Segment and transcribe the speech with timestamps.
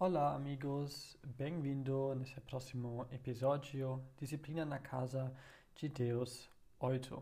[0.00, 5.34] Olá, amigos, bem-vindo nesse próximo episódio Disciplina na Casa
[5.74, 7.20] de Deus 8.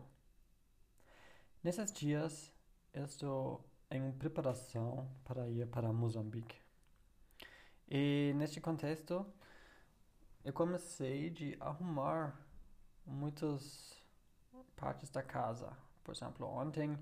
[1.63, 2.53] Nesses dias,
[2.93, 6.55] estou em preparação para ir para Moçambique.
[7.89, 9.25] E neste contexto,
[10.45, 12.39] eu comecei de arrumar
[13.07, 13.99] muitas
[14.75, 15.75] partes da casa.
[16.03, 16.95] Por exemplo, ontem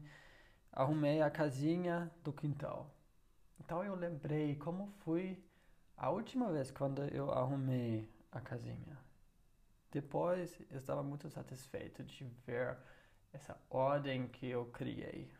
[0.71, 2.95] arrumei a casinha do quintal.
[3.59, 5.43] Então eu lembrei como foi
[5.97, 8.97] a última vez quando eu arrumei a casinha.
[9.91, 12.77] Depois eu estava muito satisfeito de ver
[13.31, 15.31] essa ordem que eu criei.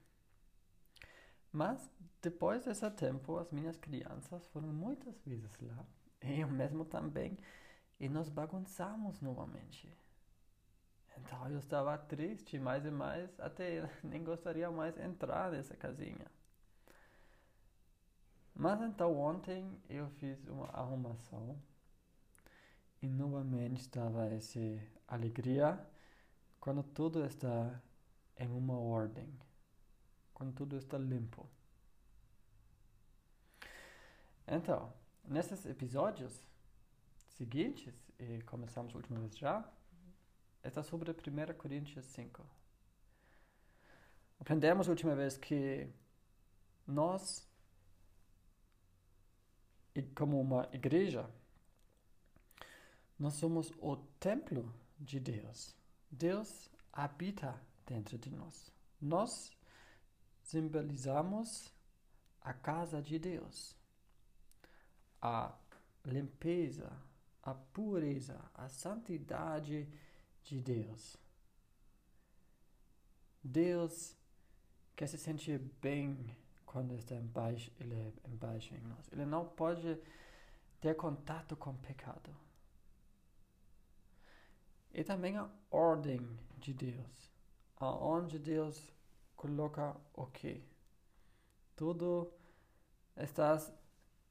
[1.52, 1.90] Mas
[2.22, 5.86] depois desse tempo, as minhas crianças foram muitas vezes lá.
[6.22, 7.38] E eu mesmo também.
[8.00, 9.90] E nós bagunçamos novamente.
[11.18, 16.26] Então eu estava triste mais e mais, até nem gostaria mais entrar nessa casinha.
[18.56, 21.62] Mas então ontem eu fiz uma arrumação
[23.02, 24.60] e novamente estava essa
[25.06, 25.86] alegria
[26.58, 27.82] quando tudo está
[28.38, 29.38] em uma ordem,
[30.34, 31.46] quando tudo está limpo.
[34.48, 34.94] Então,
[35.26, 36.42] nesses episódios
[37.36, 39.70] seguintes, e começamos a última vez já,
[40.64, 42.46] está sobre 1 Coríntios 5.
[44.40, 45.90] Aprendemos a última vez que
[46.88, 47.46] nós
[50.04, 51.30] como uma igreja,
[53.18, 55.74] nós somos o templo de Deus.
[56.12, 58.72] Deus habita dentro de nós.
[59.02, 59.52] Nós
[60.44, 61.72] simbolizamos
[62.42, 63.76] a casa de Deus.
[65.22, 65.58] A
[66.04, 66.92] limpeza,
[67.42, 69.88] a pureza, a santidade
[70.44, 71.18] de Deus.
[73.44, 74.16] Deus
[74.96, 76.36] quer se sentir bem
[76.76, 79.10] quando está embaixo, ele é embaixo em nós.
[79.10, 79.98] Ele não pode
[80.82, 82.36] ter contato com o pecado.
[84.94, 86.20] E também a ordem
[86.58, 87.32] de Deus.
[87.78, 88.92] Aonde Deus
[89.38, 90.62] coloca o que.
[91.78, 92.30] Tudo
[93.16, 93.58] está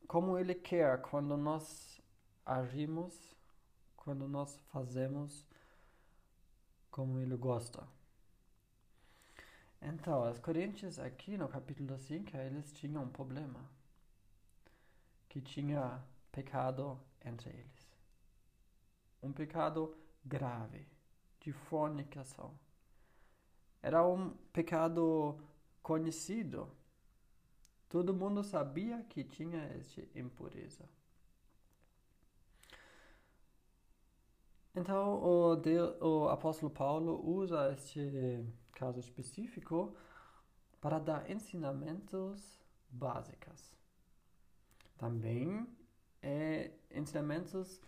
[0.07, 1.99] como Ele quer quando nós
[2.45, 3.35] agimos,
[3.97, 5.47] quando nós fazemos
[6.91, 7.89] como Ele gosta.
[9.87, 13.61] Então, as Coríntios aqui no capítulo 5, eles tinham um problema.
[15.29, 16.03] Que tinha
[16.33, 17.95] pecado entre eles.
[19.23, 19.95] Um pecado
[20.25, 20.87] grave
[21.39, 22.59] de fornicação.
[23.83, 25.39] Era um pecado
[25.83, 26.67] conhecido.
[27.87, 30.89] Todo mundo sabia que tinha essa impureza.
[34.75, 39.97] Então, o, Deus, o apóstolo Paulo usa este caso específico
[40.81, 43.73] para dar ensinamentos básicos.
[44.99, 45.67] Também
[46.21, 47.81] é, ensinamentos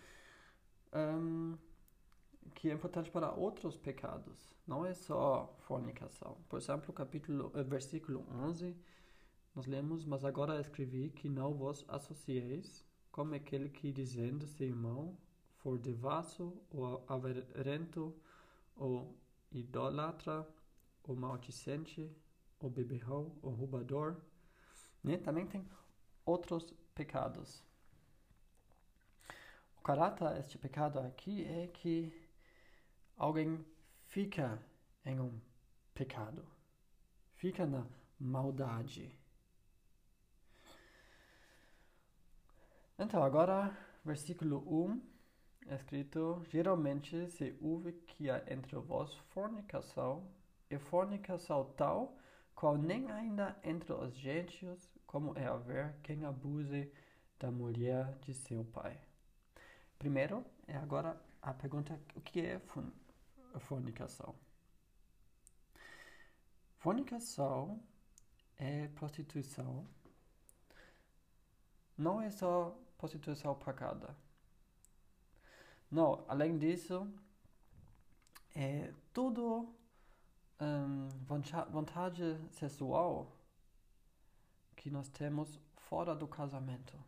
[0.94, 1.56] um,
[2.54, 4.54] que é importante para outros pecados.
[4.66, 6.36] Não é só fornicação.
[6.48, 8.76] Por exemplo, capítulo, eh, versículo 11,
[9.54, 15.16] nós lemos, mas agora escrevi que não vos associeis como aquele que dizendo seu irmão
[15.66, 18.14] for devasso ou avarento
[18.76, 19.18] ou
[19.50, 20.46] idólatra
[21.02, 22.08] ou maldicente
[22.60, 24.16] ou beberrão ou roubador.
[25.02, 25.16] Né?
[25.16, 25.68] Também tem
[26.24, 27.64] outros pecados.
[29.76, 32.12] O caráter deste pecado aqui é que
[33.16, 33.66] alguém
[34.04, 34.62] fica
[35.04, 35.36] em um
[35.92, 36.46] pecado,
[37.34, 37.84] fica na
[38.20, 39.12] maldade.
[42.96, 45.15] Então, agora, versículo 1
[45.70, 50.28] escrito: Geralmente se ouve que há entre vós fornicação,
[50.70, 52.16] e fornicação tal,
[52.54, 56.90] qual nem ainda entre os gentios, como é haver quem abuse
[57.38, 58.98] da mulher de seu pai.
[59.98, 62.60] Primeiro, é agora a pergunta: o que é
[63.60, 64.34] fornicação?
[66.78, 67.80] Fornicação
[68.56, 69.86] é prostituição.
[71.96, 74.14] Não é só prostituição pagada
[75.90, 77.06] não, além disso,
[78.54, 79.74] é tudo
[80.60, 81.08] um,
[81.70, 83.36] vontade sexual
[84.74, 86.98] que nós temos fora do casamento.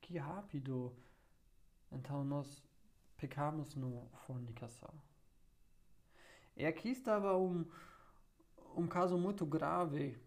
[0.00, 0.94] Que rápido,
[1.90, 2.62] então nós
[3.16, 4.92] pecamos no fornicação.
[6.56, 7.66] E aqui estava um,
[8.76, 10.18] um caso muito grave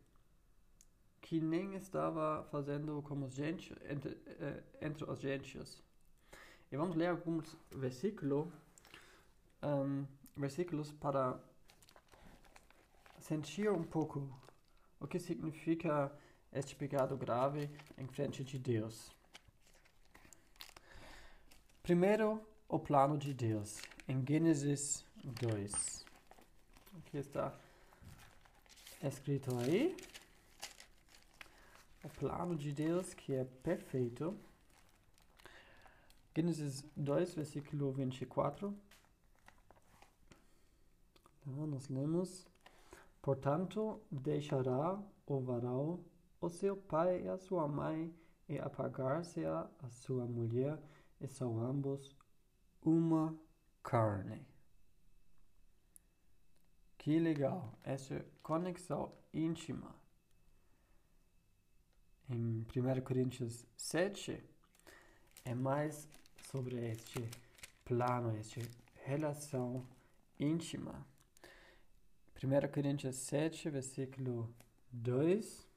[1.21, 5.83] que nem estava fazendo como gente entre, eh, entre os gentios.
[6.71, 8.48] E vamos ler alguns versículos,
[9.63, 10.06] um,
[10.38, 11.39] versículos para
[13.19, 14.30] sentir um pouco
[15.00, 16.12] o que significa
[16.54, 19.12] este pecado grave em frente de Deus.
[21.81, 26.06] Primeiro, o plano de Deus, em Gênesis 2.
[27.00, 27.57] Aqui está
[29.01, 29.98] escrito aí.
[32.04, 34.38] O plano de Deus que é perfeito.
[36.39, 38.74] Gênesis 2, versículo 24.
[41.45, 42.47] Então, nós lemos:
[43.21, 44.97] Portanto, deixará
[45.27, 46.00] o varal
[46.39, 48.15] o seu pai e a sua mãe,
[48.47, 50.80] e apagar-se-á a sua mulher,
[51.19, 52.15] e são ambos
[52.81, 53.38] uma
[53.83, 54.47] carne.
[56.97, 59.94] Que legal, essa conexão íntima.
[62.30, 64.41] Em 1 Coríntios 7,
[65.44, 66.07] é mais
[66.51, 67.30] sobre este
[67.86, 68.60] plano, esta
[69.04, 69.86] relação
[70.40, 71.06] íntima.
[72.42, 74.50] 1 Coríntios 7, versículo
[74.92, 75.68] 2.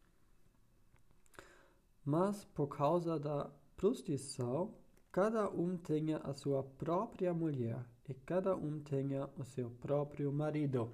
[2.05, 4.75] Mas por causa da prostituição,
[5.11, 7.79] cada um tenha a sua própria mulher
[8.09, 10.91] e cada um tenha o seu próprio marido.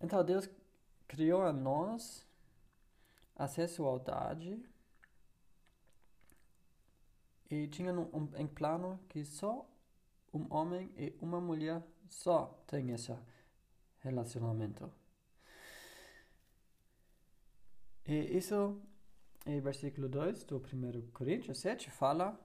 [0.00, 0.48] Então Deus
[1.06, 2.26] criou a nós
[3.36, 4.58] a sexualidade
[7.50, 9.68] e tinha um, um, em plano que só
[10.32, 13.16] um homem e uma mulher só têm esse
[14.00, 14.90] relacionamento.
[18.06, 18.80] E isso,
[19.44, 22.38] em versículo 2 do 1 Coríntios 7, fala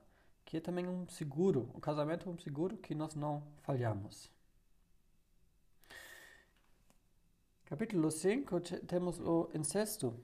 [0.44, 4.30] que é também um seguro, o casamento é um seguro que nós não falhamos.
[7.64, 10.14] Capítulo 5, temos o incesto.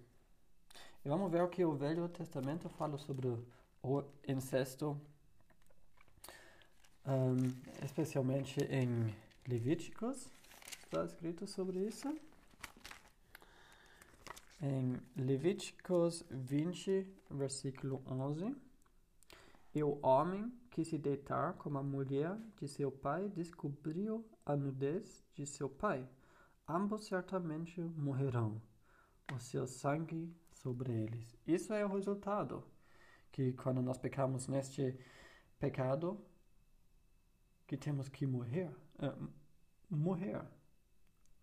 [1.05, 3.29] E vamos ver o que o Velho Testamento fala sobre
[3.83, 5.01] o incesto,
[7.07, 7.37] um,
[7.85, 9.15] especialmente em
[9.47, 10.29] Levíticos.
[10.85, 12.15] Está escrito sobre isso.
[14.61, 18.55] Em Levíticos 20, versículo 11.
[19.75, 25.25] E o homem que se deitar com a mulher de seu pai descobriu a nudez
[25.35, 26.09] de seu pai.
[26.67, 28.61] Ambos certamente morrerão,
[29.35, 31.37] o seu sangue sobre eles.
[31.47, 32.65] Isso é o resultado
[33.33, 34.99] que quando nós pecamos neste
[35.59, 36.19] pecado,
[37.67, 38.71] que temos que morrer.
[38.99, 39.29] Uh,
[39.91, 40.43] morrer.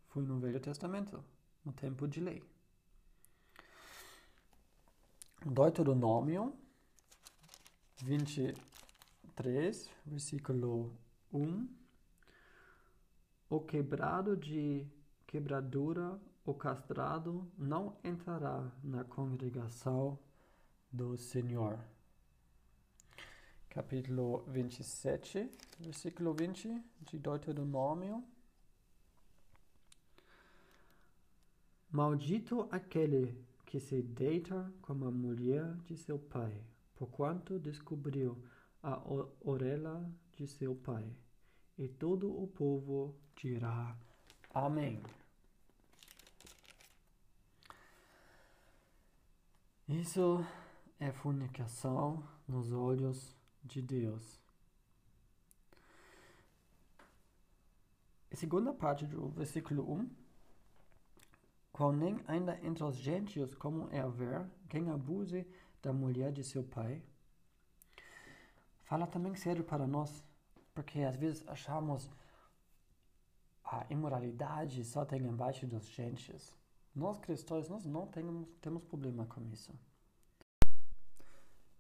[0.07, 1.23] Foi no Velho Testamento,
[1.63, 2.43] no tempo de lei.
[5.45, 6.53] Deuteronômio
[8.03, 10.97] 23, versículo
[11.31, 11.69] 1.
[13.49, 14.87] O quebrado de
[15.27, 20.17] quebradura, o castrado, não entrará na congregação
[20.95, 21.79] do Senhor.
[23.69, 25.49] Capítulo 27,
[25.79, 28.23] versículo 20 de Deuteronômio.
[31.91, 36.63] Maldito aquele que se deita com a mulher de seu pai
[36.95, 38.41] porquanto descobriu
[38.81, 39.01] a
[39.41, 41.05] orelha de seu pai.
[41.77, 43.95] E todo o povo dirá
[44.53, 45.03] Amém.
[49.87, 50.43] Isso
[50.99, 54.39] é fornicação nos olhos de Deus.
[58.31, 60.09] A segunda parte do versículo 1.
[61.71, 65.45] Qual nem ainda entre os gentios como é haver quem abuse
[65.85, 67.01] da mulher de seu pai.
[68.85, 70.23] Fala também sério para nós,
[70.73, 72.09] porque às vezes achamos
[73.63, 76.55] a imoralidade só tem embaixo dos gentes.
[76.93, 79.73] Nós cristãos nós não temos, temos problema com isso.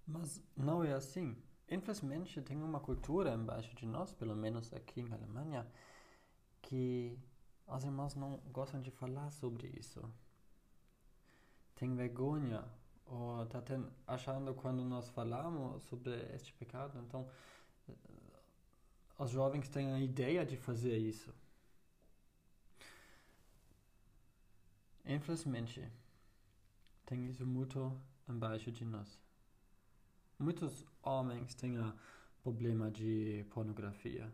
[0.07, 1.35] Mas não é assim.
[1.69, 5.67] Infelizmente tem uma cultura embaixo de nós, pelo menos aqui na Alemanha,
[6.61, 7.17] que
[7.67, 10.01] os irmãos não gostam de falar sobre isso.
[11.75, 12.63] Tem vergonha
[13.05, 13.61] ou está
[14.07, 17.27] achando quando nós falamos sobre este pecado, então
[17.89, 17.93] eh,
[19.19, 21.33] os jovens têm a ideia de fazer isso.
[25.05, 25.87] Infelizmente,
[27.05, 27.95] tem isso muito
[28.27, 29.24] embaixo de nós.
[30.39, 31.93] Muitos homens têm o
[32.43, 34.31] problema de pornografia.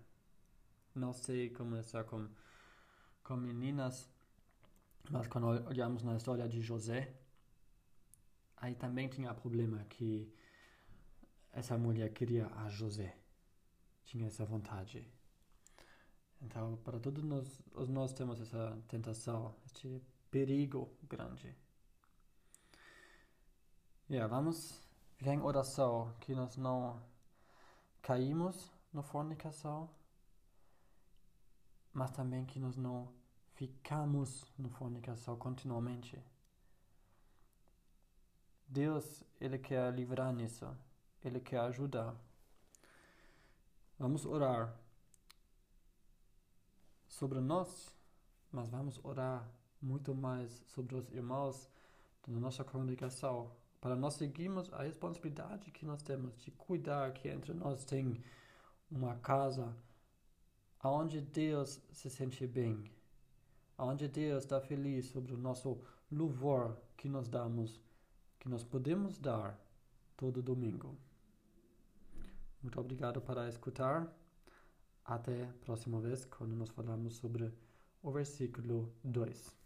[0.95, 2.27] Não sei como está com,
[3.23, 4.09] com meninas,
[5.09, 7.21] mas quando olhamos na história de José,
[8.61, 10.31] Aí também tinha problema que
[11.51, 13.17] essa mulher queria a José.
[14.05, 15.11] Tinha essa vontade.
[16.39, 21.55] Então, para todos nós, nós temos essa tentação, este perigo grande.
[24.07, 24.79] Yeah, vamos
[25.21, 26.99] ficar em oração que nós não
[28.01, 29.87] caímos no fornicação,
[31.93, 33.07] mas também que nós não
[33.53, 36.19] ficamos no fornicação continuamente.
[38.67, 40.67] Deus, Ele quer livrar nisso.
[41.23, 42.15] Ele quer ajudar.
[43.99, 44.75] Vamos orar
[47.07, 47.95] sobre nós,
[48.51, 49.47] mas vamos orar
[49.79, 51.69] muito mais sobre os irmãos
[52.27, 53.51] da nossa congregação,
[53.81, 58.23] para nós seguirmos a responsabilidade que nós temos de cuidar que entre nós tem
[58.89, 59.75] uma casa
[60.83, 62.91] onde Deus se sente bem,
[63.77, 67.81] onde Deus está feliz sobre o nosso louvor que nós damos,
[68.39, 69.59] que nós podemos dar
[70.15, 70.95] todo domingo.
[72.61, 74.07] Muito obrigado para escutar.
[75.03, 77.51] Até a próxima vez, quando nós falamos sobre
[78.03, 79.60] o versículo 2.